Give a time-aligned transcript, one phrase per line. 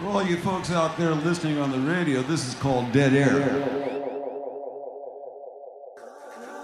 [0.00, 4.00] For all you folks out there listening on the radio, this is called Dead Air.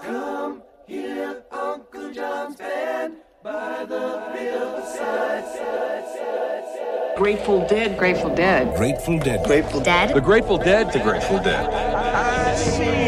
[0.01, 5.43] Come hear Uncle John's band by the hillside.
[7.15, 7.95] Grateful Dead.
[7.99, 8.75] Grateful Dead.
[8.75, 9.45] Grateful Dead.
[9.45, 10.15] Grateful Dead.
[10.15, 10.91] The Grateful Dead.
[10.91, 13.06] The Grateful Dead.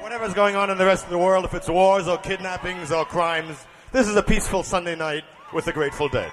[0.00, 3.04] Whatever's going on in the rest of the world, if it's wars or kidnappings or
[3.04, 5.22] crimes, this is a peaceful Sunday night
[5.52, 6.32] with the Grateful Dead.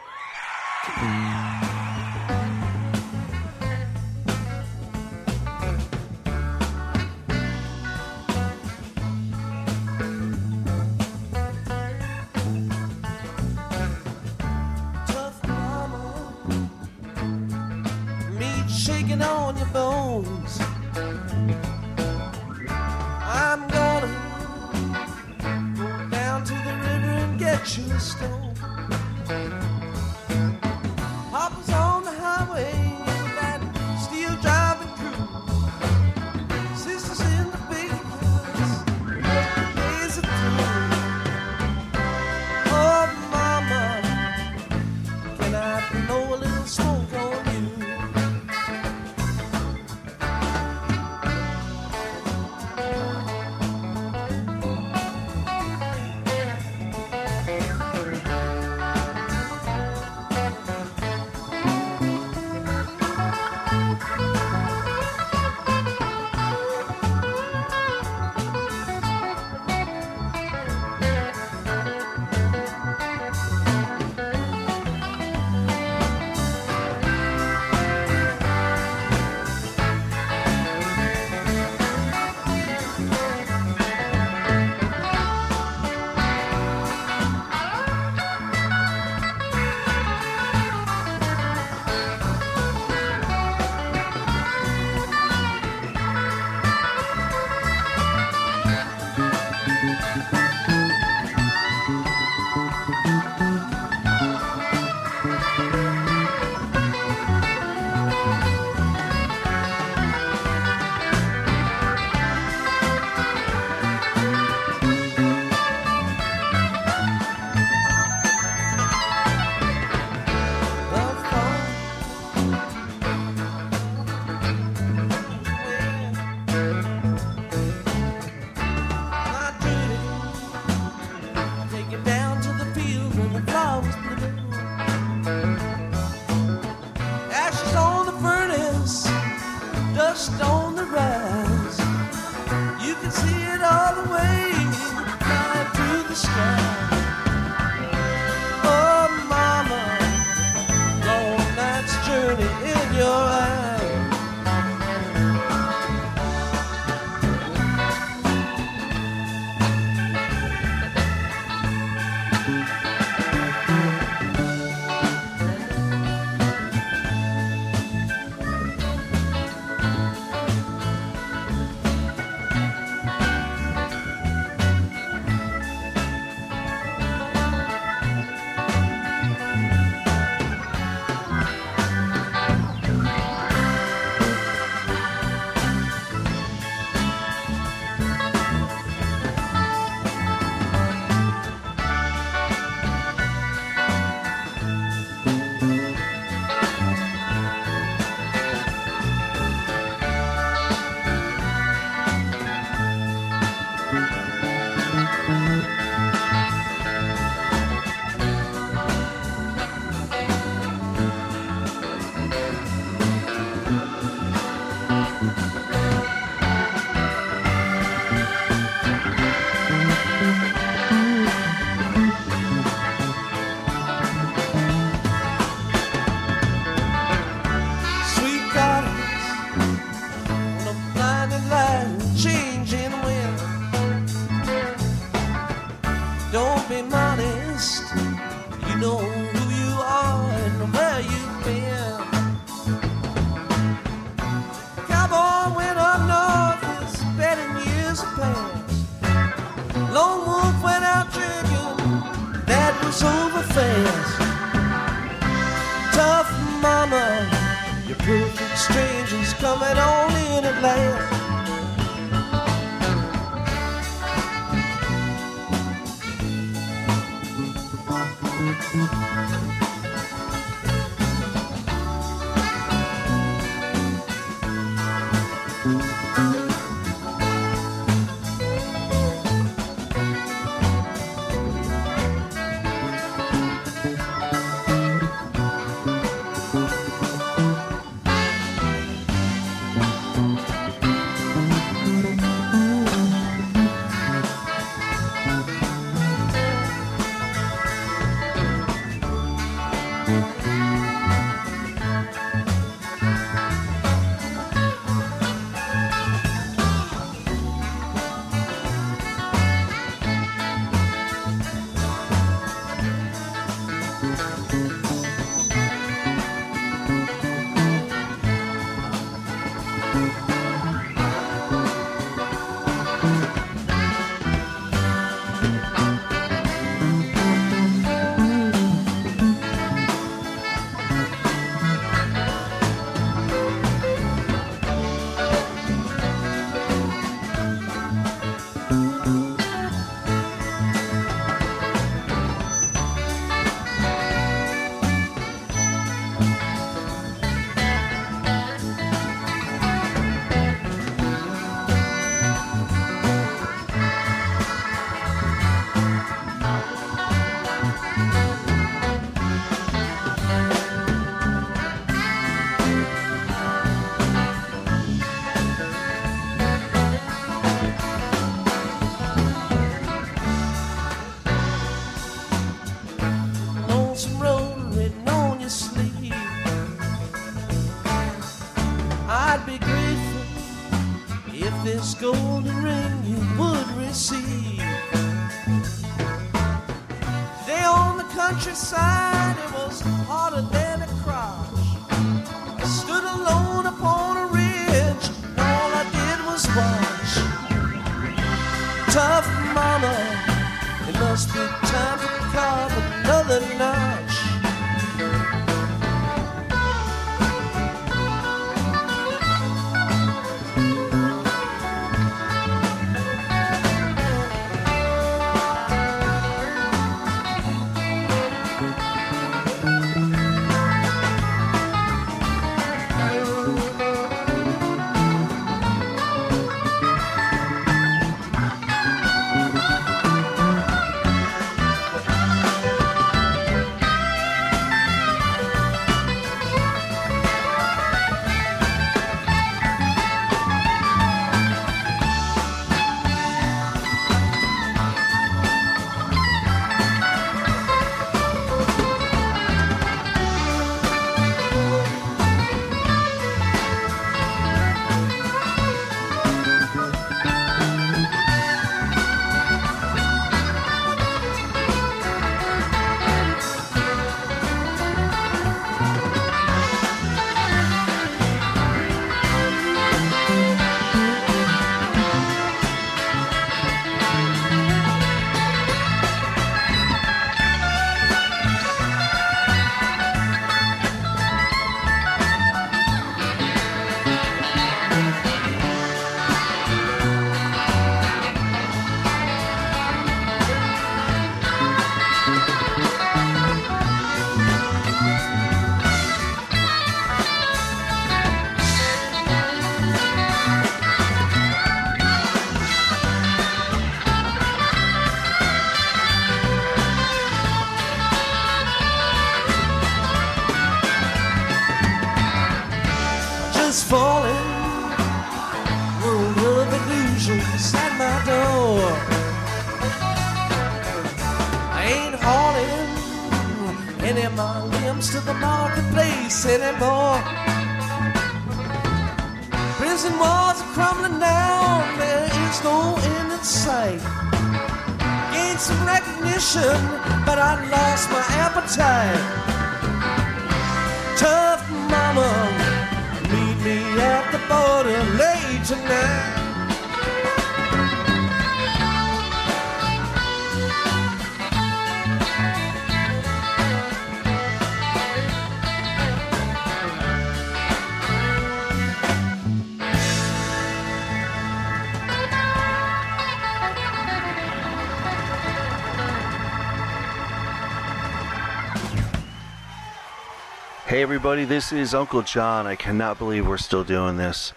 [571.21, 572.65] Everybody, this is Uncle John.
[572.65, 574.53] I cannot believe we're still doing this.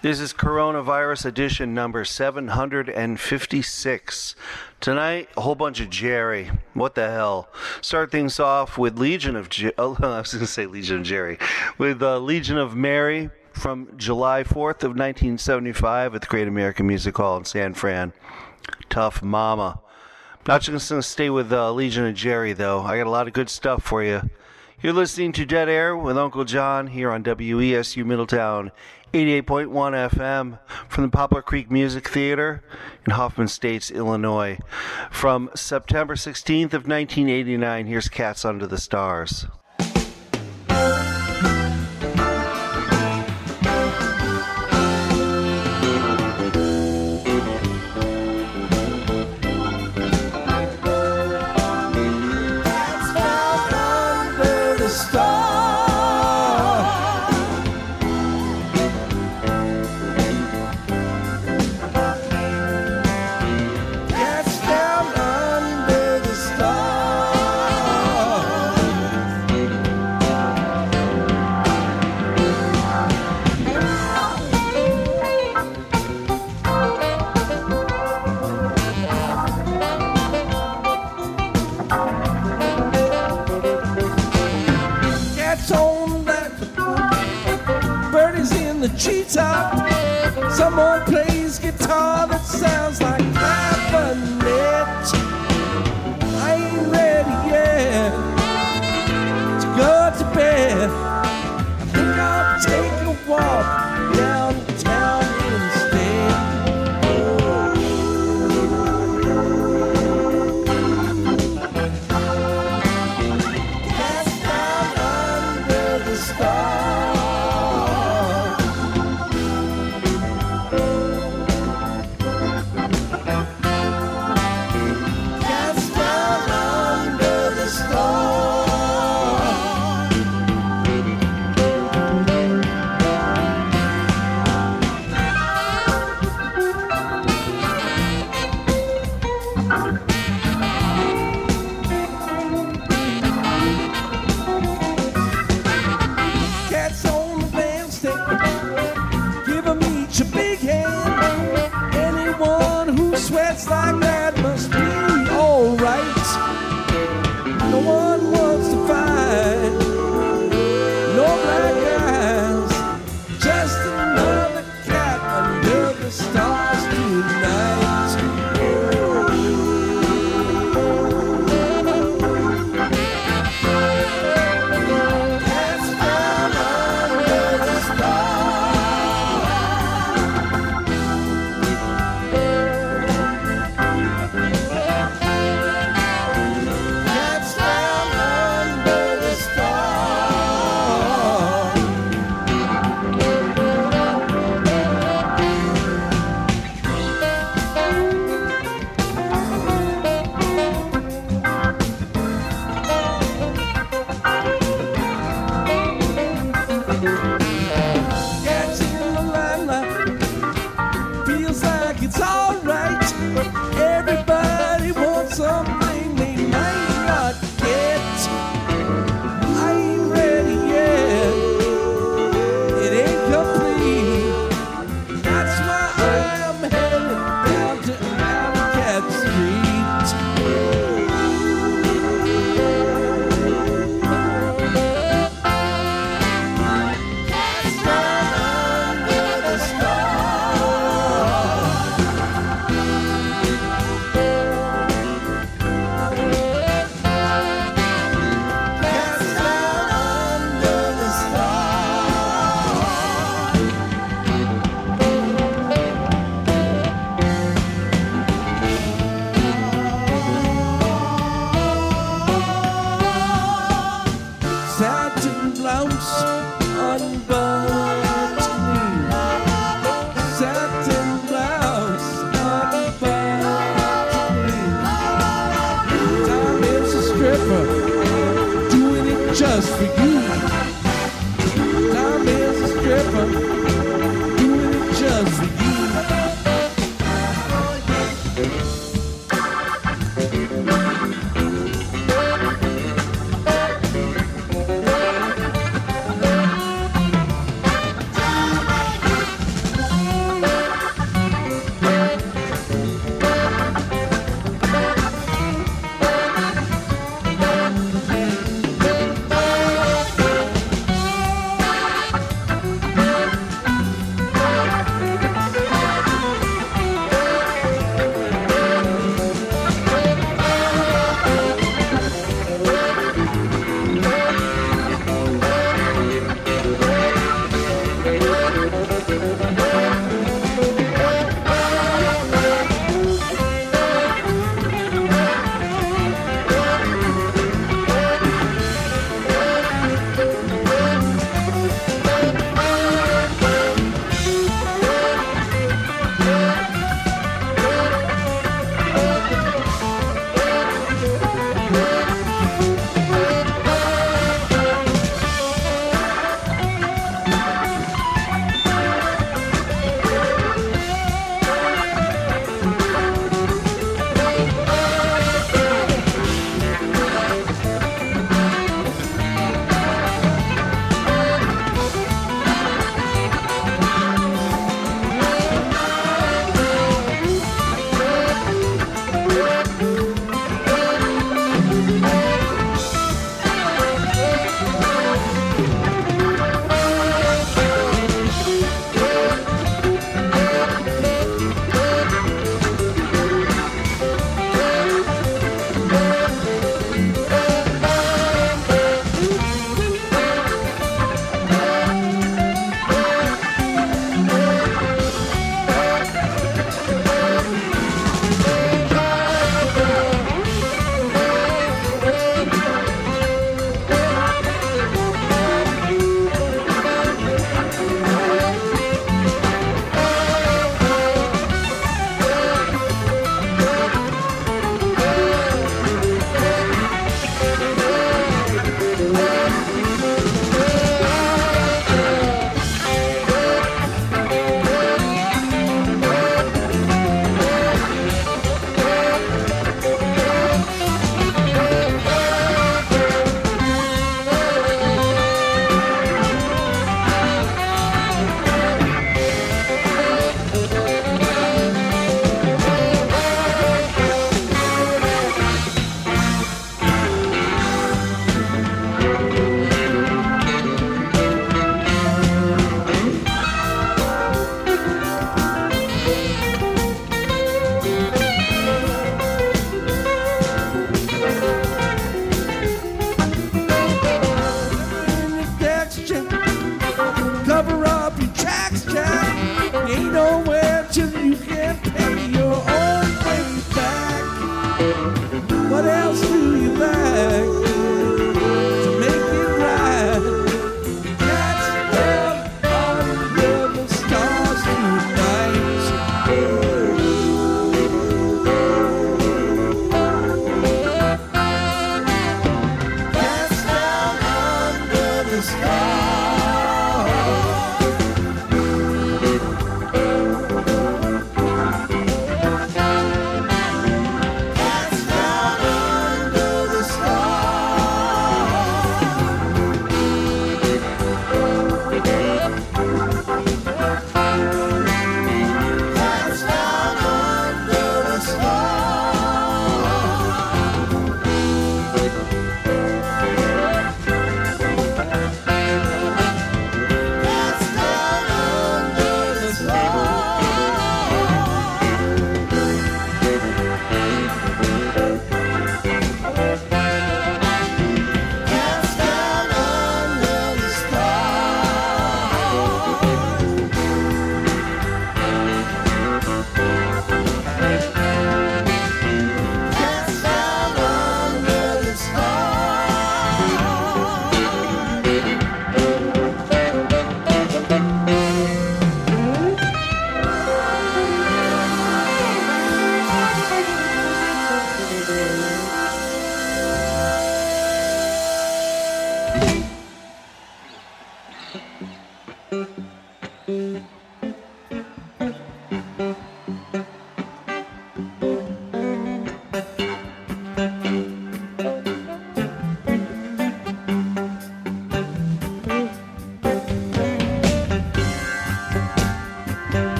[0.00, 4.34] This is Coronavirus Edition number 756.
[4.80, 6.50] Tonight, a whole bunch of Jerry.
[6.72, 7.50] What the hell?
[7.82, 11.02] Start things off with Legion of J- oh, I was going to say Legion of
[11.02, 11.38] Jerry.
[11.76, 17.14] With uh, Legion of Mary from July 4th of 1975 at the Great American Music
[17.18, 18.14] Hall in San Fran.
[18.88, 19.78] Tough Mama.
[20.46, 22.80] Not just going to stay with uh, Legion of Jerry though.
[22.80, 24.30] I got a lot of good stuff for you.
[24.80, 28.70] You're listening to Dead Air with Uncle John here on WESU Middletown,
[29.12, 29.66] 88.1
[30.08, 32.62] FM from the Poplar Creek Music Theater
[33.04, 34.56] in Hoffman Estates, Illinois.
[35.10, 39.48] From September 16th of 1989, here's Cats Under the Stars.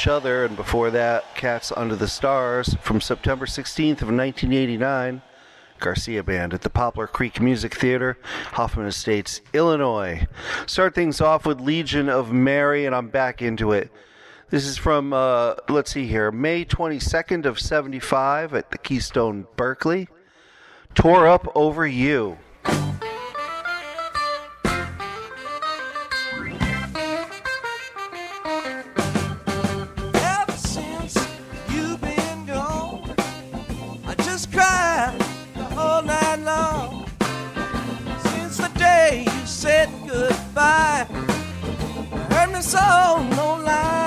[0.00, 5.20] Each Other, and before that, Cats Under the Stars from September 16th of 1989.
[5.78, 8.16] Garcia Band at the Poplar Creek Music Theater,
[8.52, 10.26] Hoffman Estates, Illinois.
[10.64, 13.92] Start things off with Legion of Mary, and I'm back into it.
[14.48, 20.08] This is from, uh, let's see here, May 22nd of 75 at the Keystone Berkeley.
[20.94, 22.38] Tore Up Over You.
[42.60, 43.99] Hurt me so, no lie,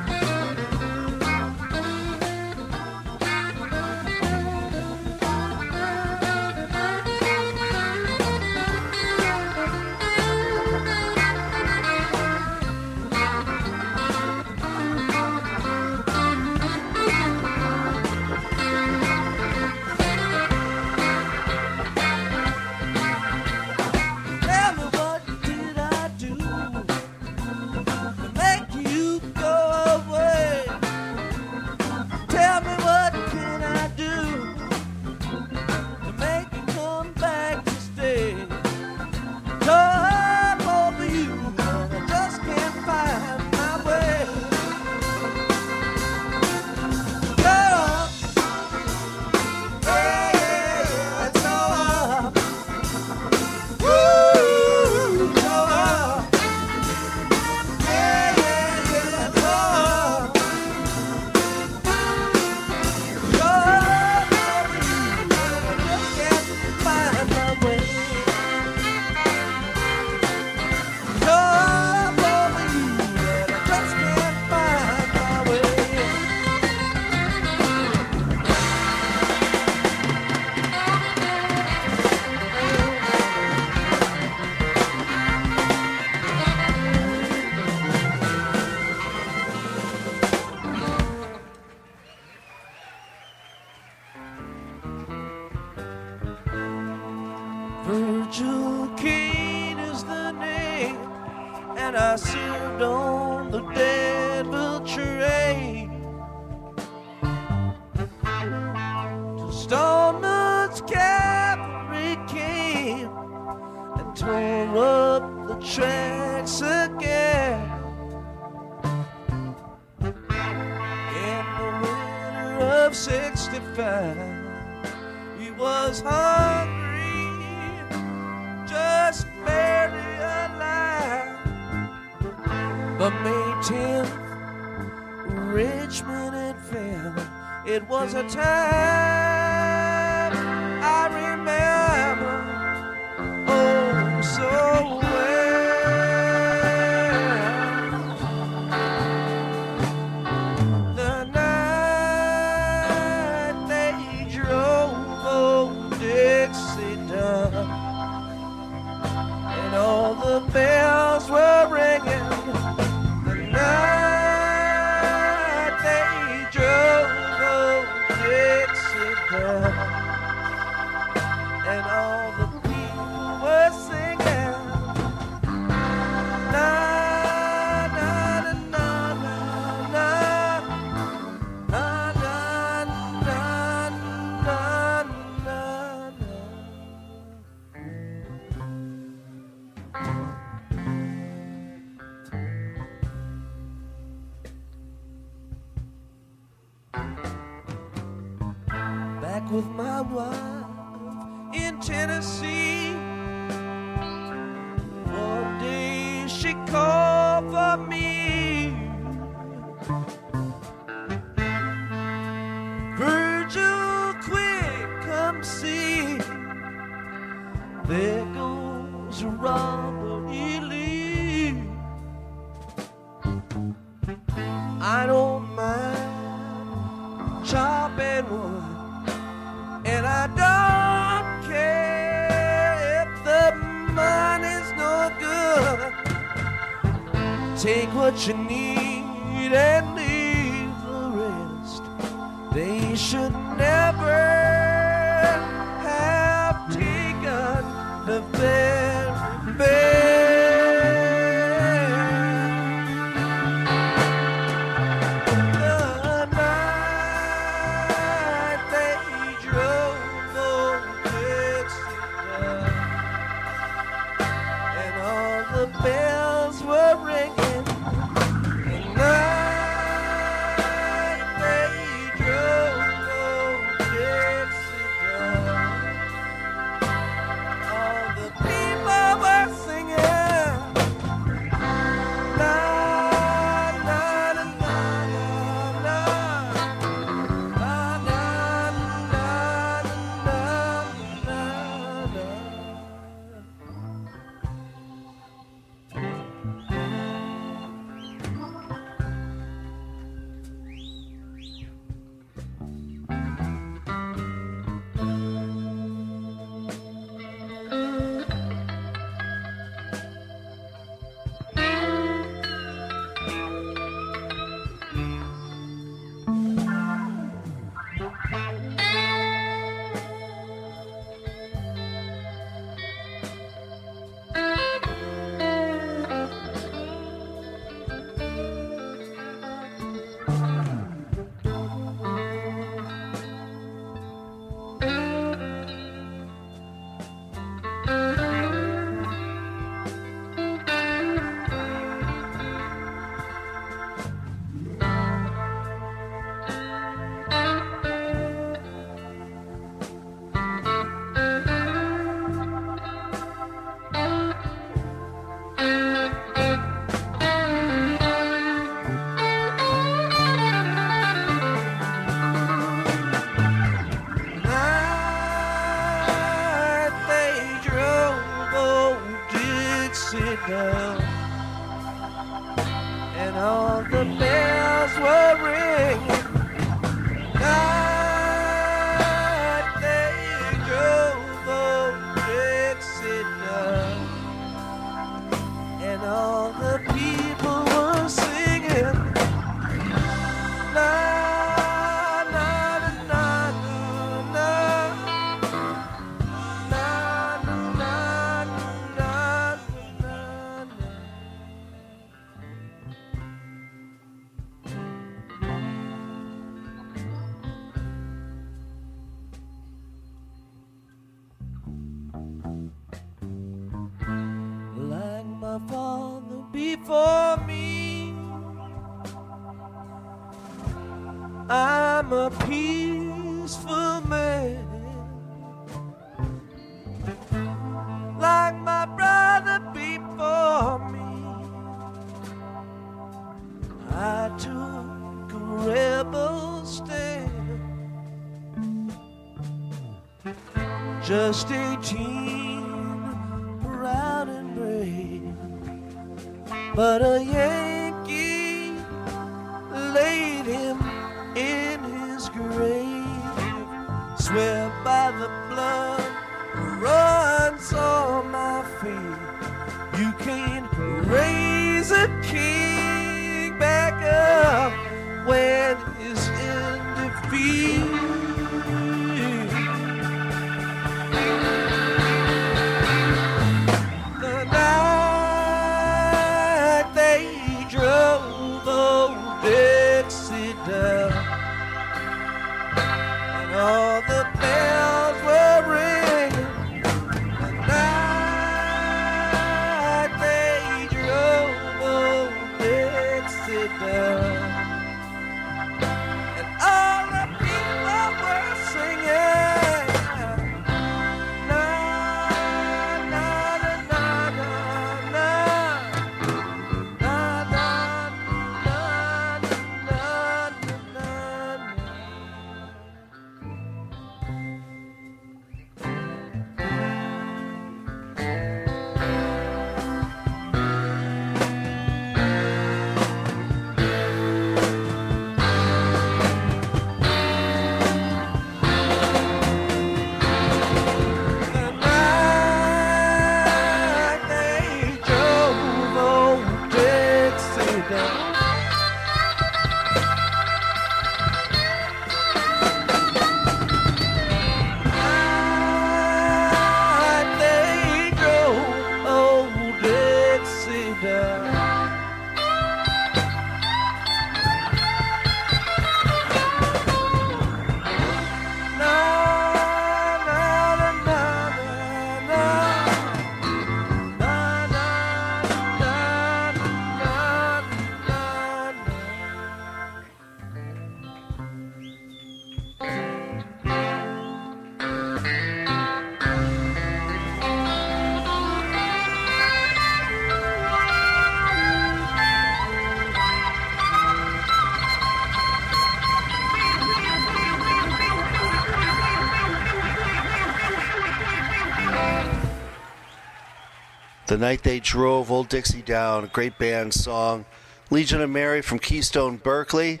[594.32, 597.44] The Night They Drove Old Dixie Down, great band song.
[597.90, 600.00] Legion of Mary from Keystone, Berkeley.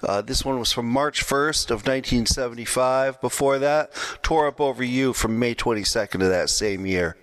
[0.00, 3.20] Uh, this one was from March 1st of 1975.
[3.20, 3.90] Before that,
[4.22, 7.16] Tore Up Over You from May 22nd of that same year.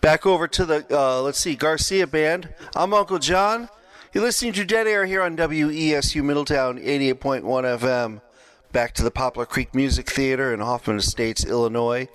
[0.00, 2.54] Back over to the, uh, let's see, Garcia Band.
[2.76, 3.68] I'm Uncle John.
[4.14, 8.20] You're listening to Dead Air here on WESU Middletown 88.1 FM.
[8.70, 12.06] Back to the Poplar Creek Music Theater in Hoffman Estates, Illinois.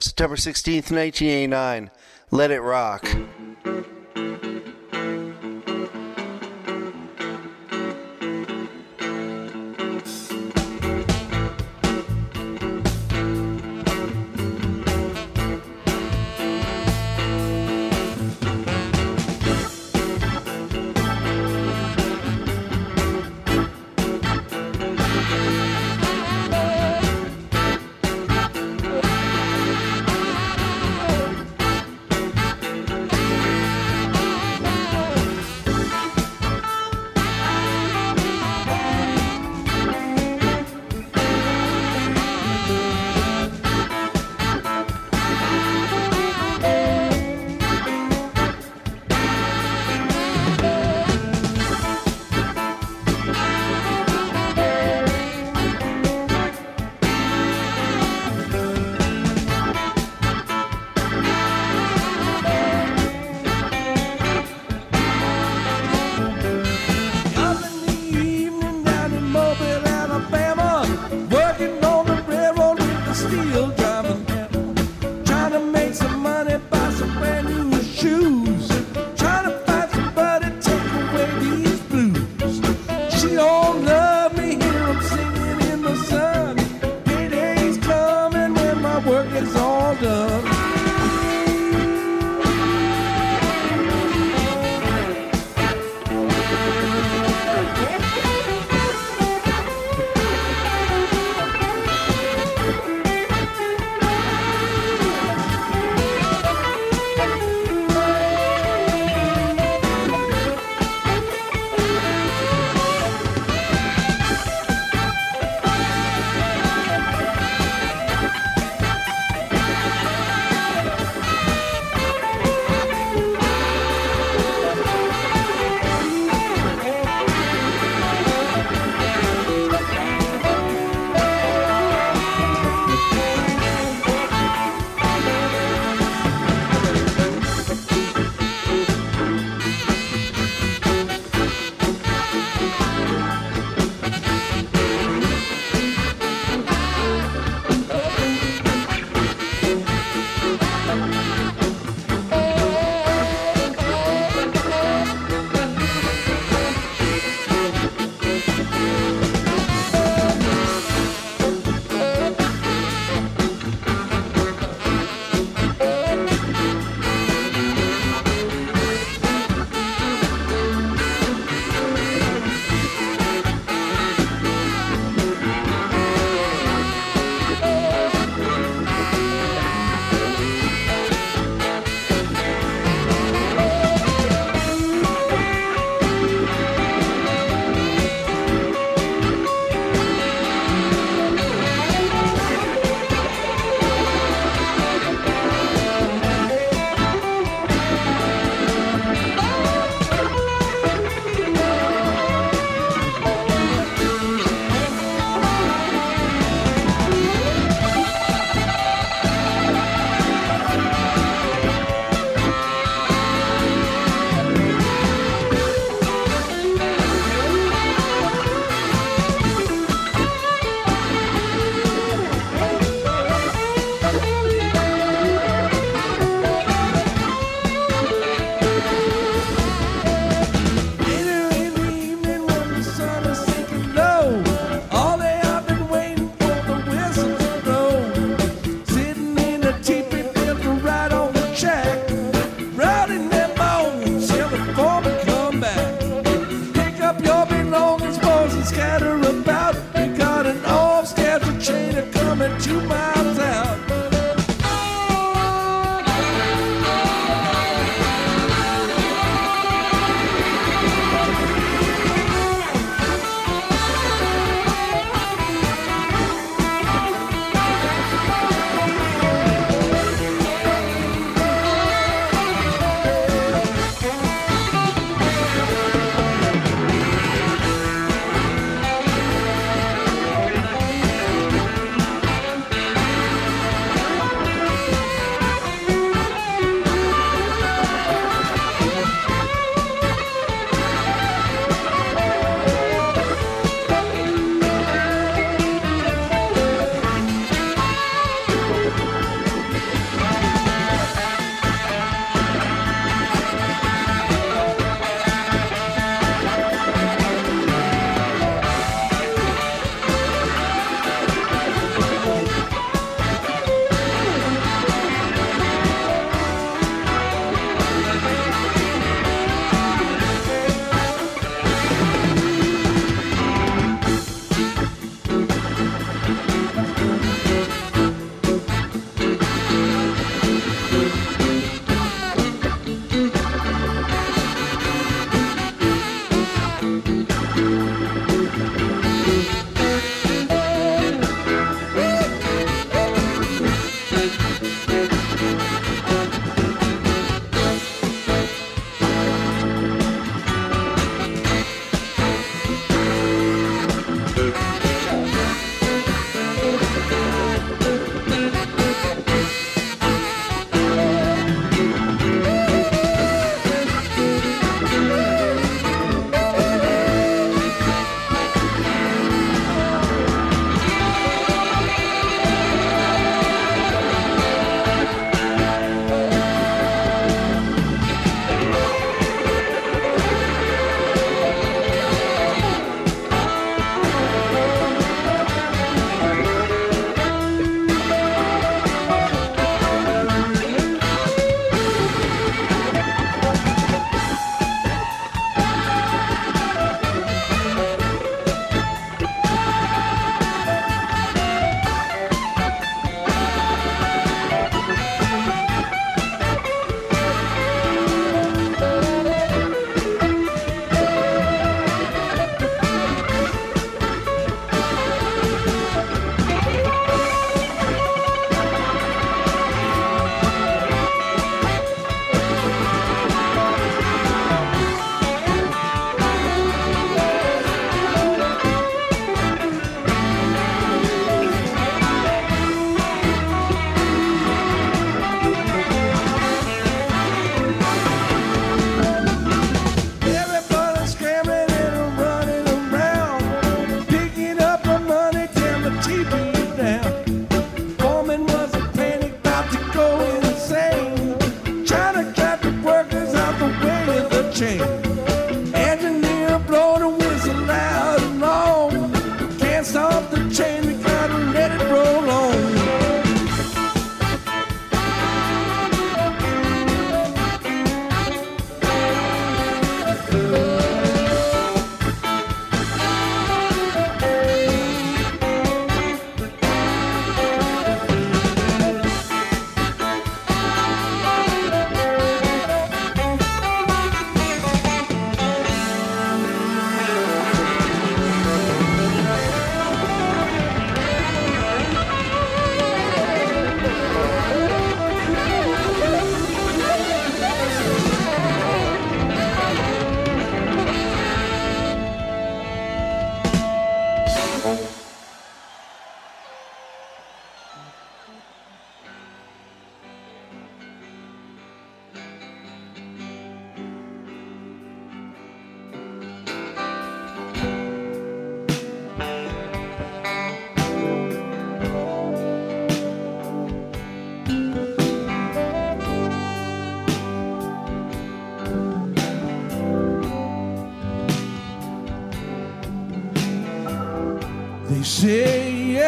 [0.00, 1.90] September 16th, 1989.
[2.32, 3.06] Let it rock.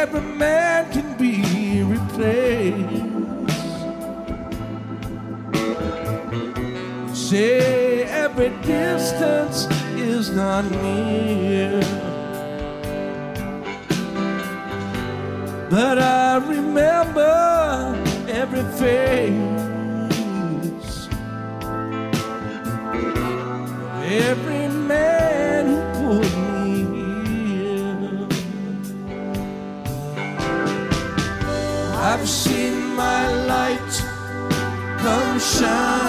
[0.05, 2.77] every man can be replaced.
[7.17, 11.81] Say every distance is not near.
[15.71, 17.35] But I remember
[18.29, 19.54] every face.
[35.65, 36.04] Come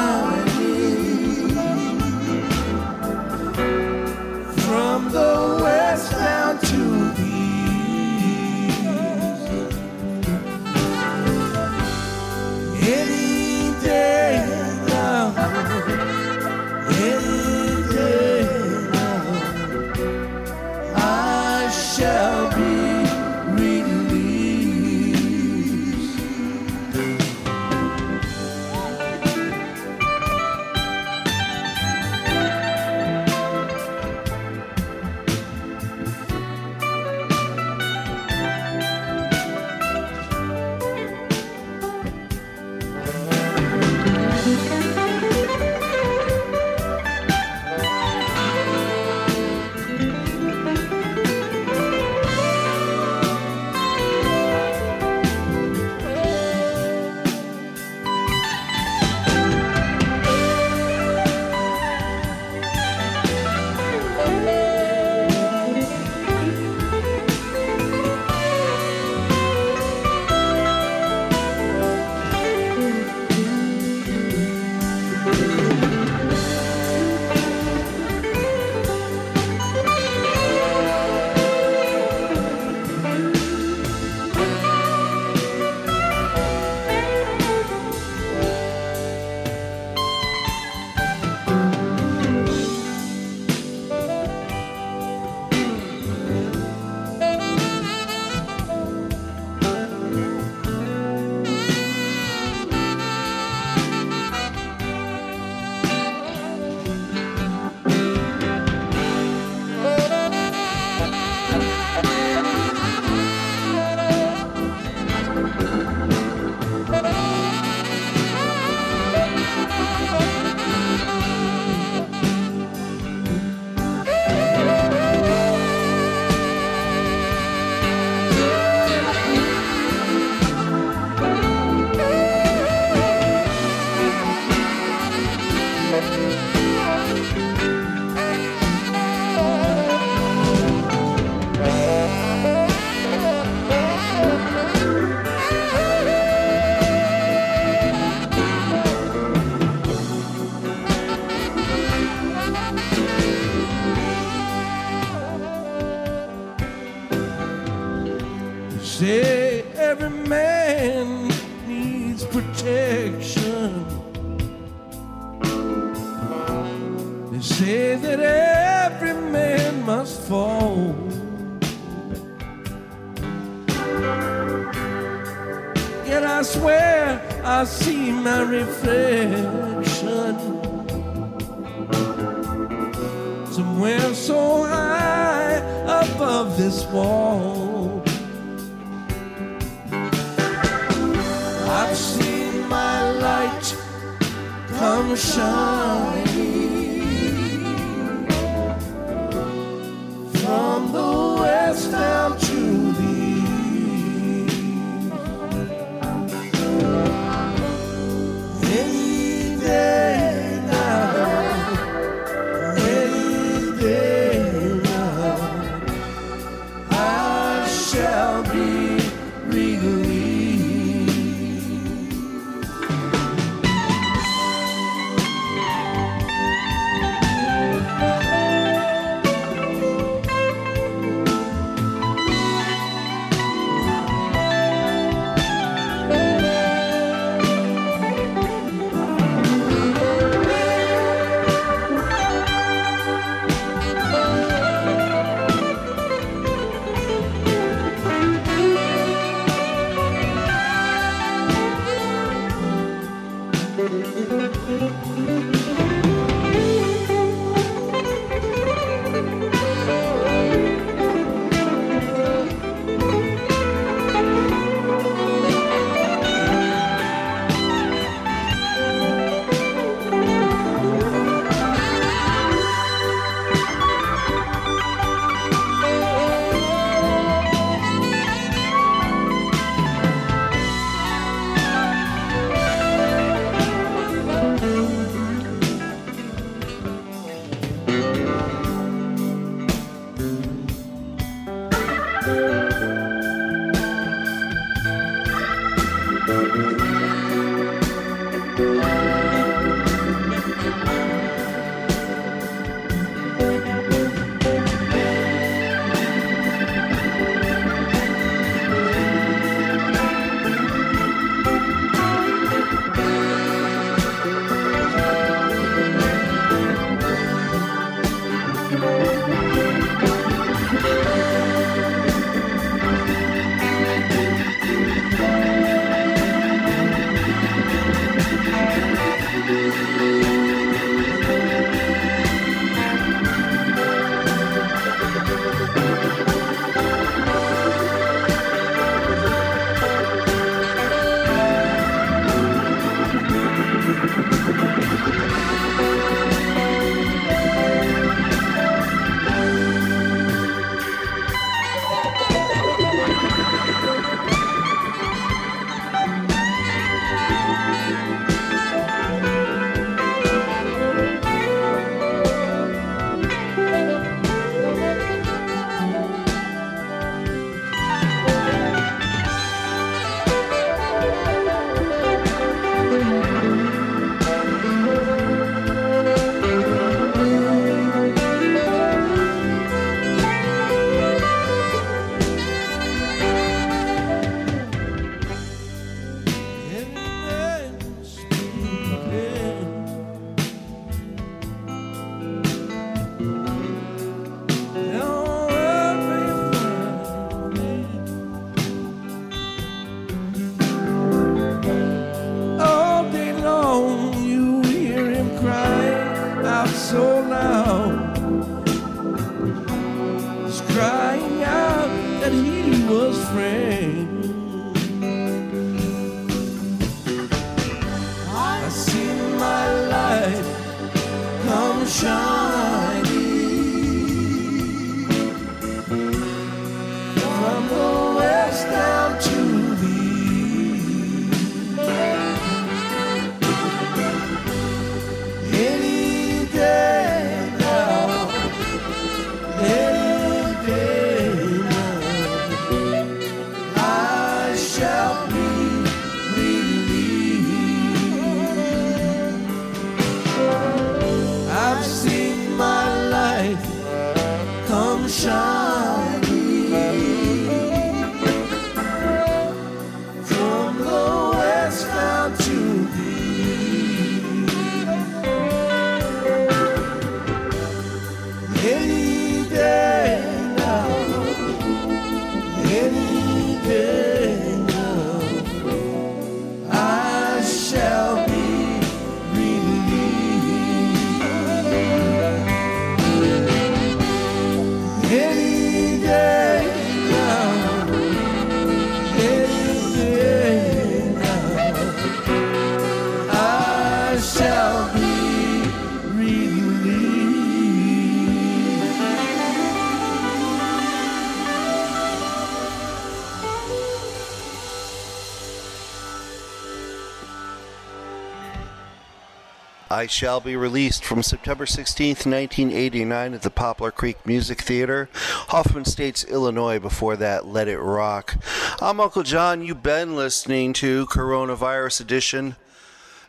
[509.95, 515.83] I Shall Be Released from September 16th, 1989 at the Poplar Creek Music Theater, Hoffman
[515.83, 516.79] Estates, Illinois.
[516.79, 518.35] Before that, Let It Rock.
[518.81, 519.61] I'm Uncle John.
[519.61, 522.57] You've been listening to Coronavirus Edition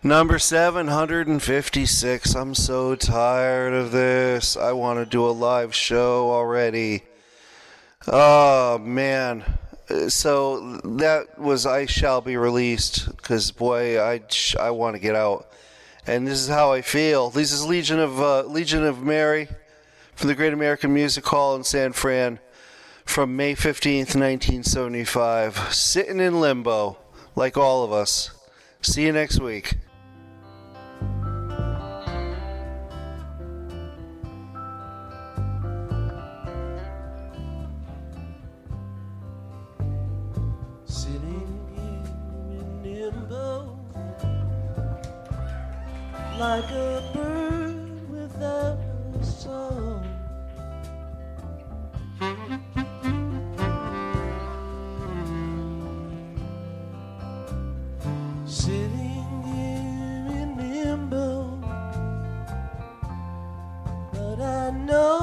[0.02, 2.34] number 756.
[2.34, 4.56] I'm so tired of this.
[4.56, 7.04] I want to do a live show already.
[8.08, 9.44] Oh, man.
[10.08, 14.20] So that was I Shall Be Released because, boy, I,
[14.58, 15.46] I want to get out
[16.07, 17.30] and this is how I feel.
[17.30, 19.48] This is Legion of uh, Legion of Mary
[20.14, 22.38] from the Great American Music Hall in San Fran
[23.04, 25.74] from May 15th, 1975.
[25.74, 26.96] Sitting in limbo,
[27.34, 28.30] like all of us.
[28.80, 29.74] See you next week.
[46.48, 48.78] Like a bird without
[49.20, 50.04] a song.
[58.44, 61.58] Sitting here in limbo,
[64.12, 65.16] but I know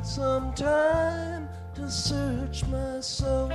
[0.00, 3.49] got some time to search my soul.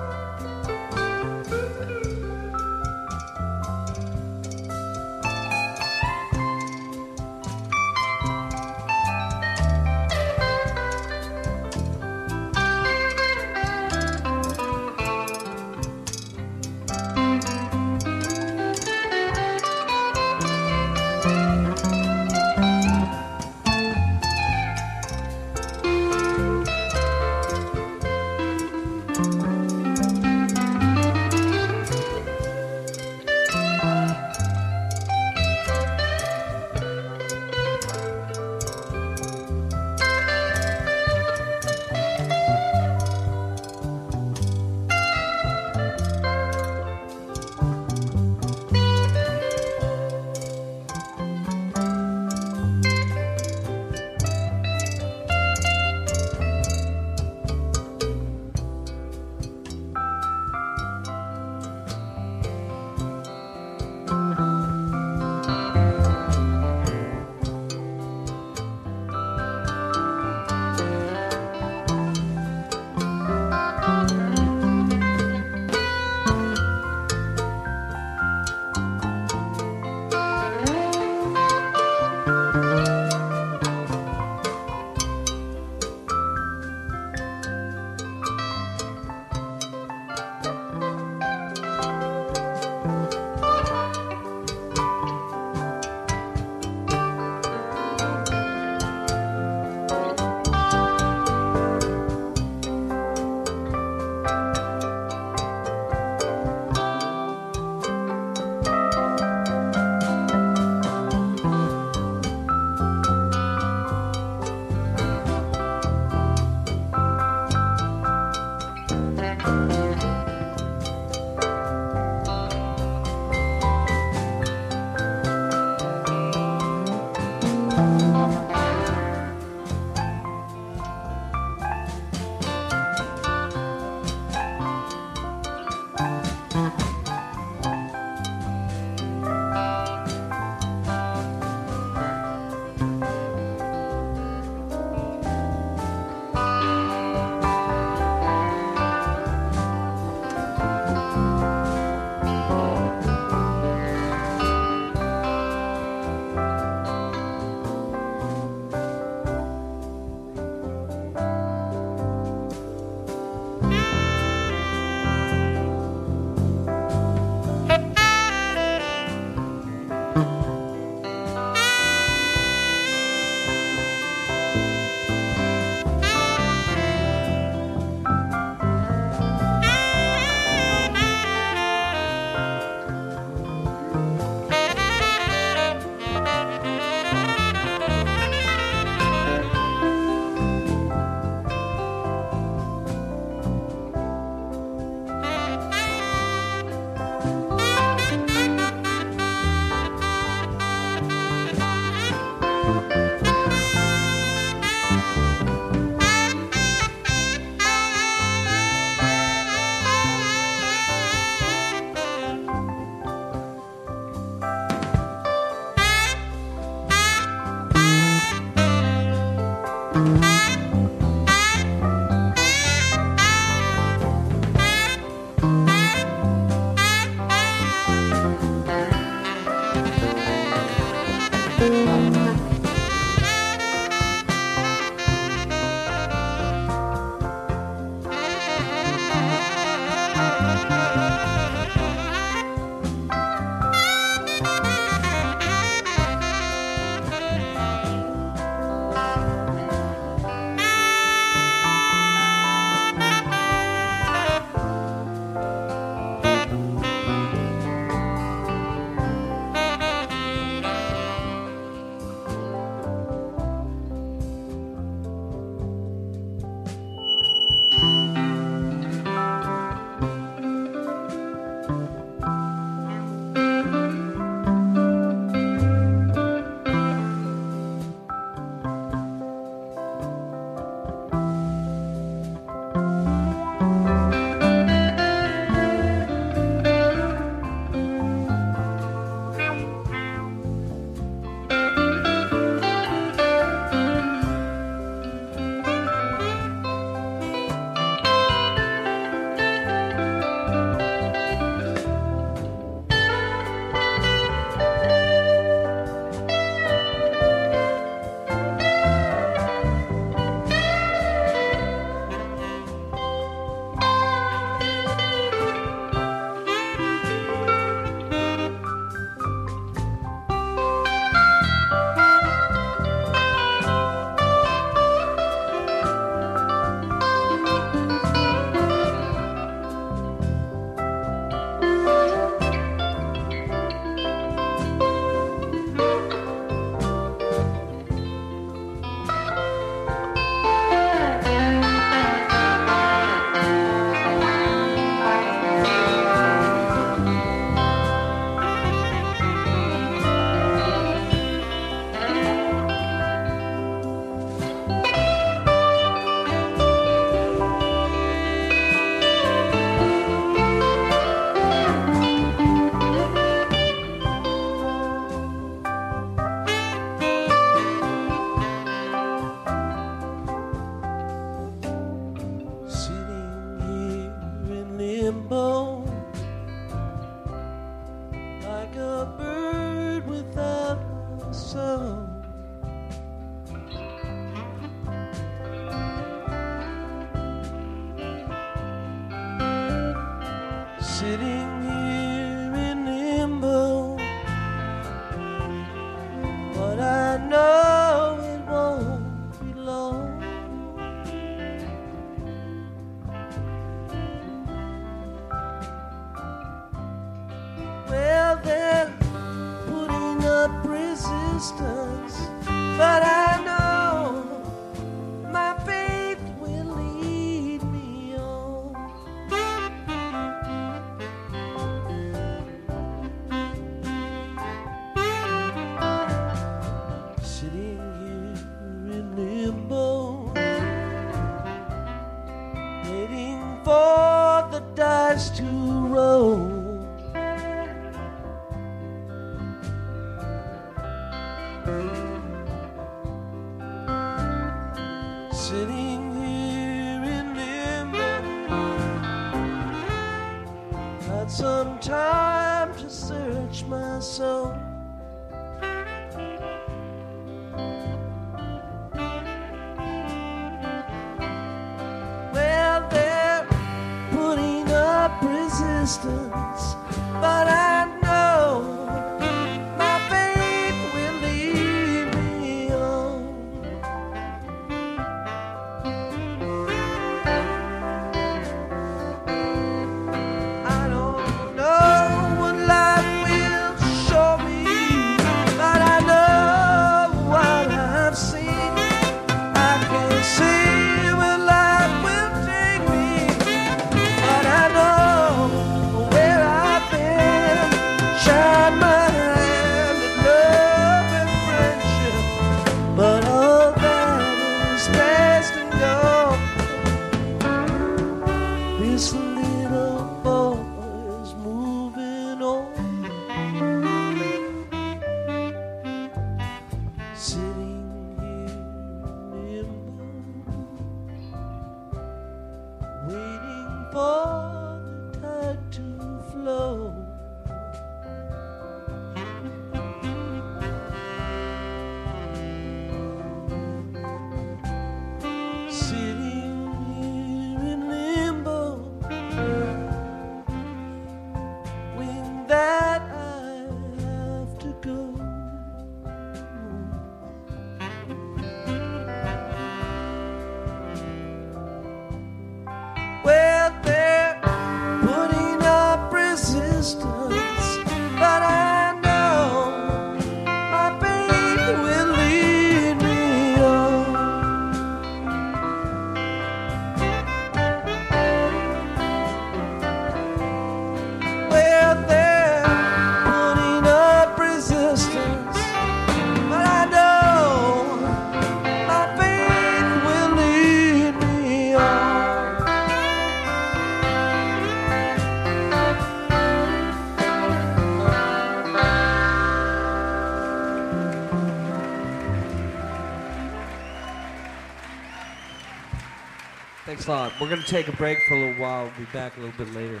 [597.04, 597.32] slot.
[597.38, 598.84] We're going to take a break for a little while.
[598.84, 600.00] We'll be back a little bit later.